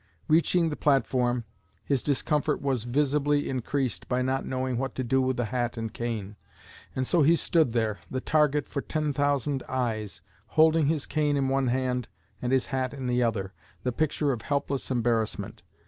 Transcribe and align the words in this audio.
Reaching 0.27 0.69
the 0.69 0.75
platform, 0.75 1.43
his 1.85 2.01
discomfort 2.01 2.59
was 2.59 2.85
visibly 2.85 3.47
increased 3.47 4.09
by 4.09 4.23
not 4.23 4.47
knowing 4.47 4.79
what 4.79 4.95
to 4.95 5.03
do 5.03 5.21
with 5.21 5.37
hat 5.37 5.77
and 5.77 5.93
cane; 5.93 6.37
and 6.95 7.05
so 7.05 7.21
he 7.21 7.35
stood 7.35 7.71
there, 7.73 7.99
the 8.09 8.19
target 8.19 8.67
for 8.67 8.81
ten 8.81 9.13
thousand 9.13 9.61
eyes, 9.69 10.23
holding 10.57 10.87
his 10.87 11.05
cane 11.05 11.37
in 11.37 11.49
one 11.49 11.67
hand 11.67 12.07
and 12.41 12.51
his 12.51 12.65
hat 12.65 12.95
in 12.95 13.05
the 13.05 13.21
other, 13.21 13.53
the 13.83 13.91
picture 13.91 14.31
of 14.31 14.41
helpless 14.41 14.89
embarrassment. 14.89 15.61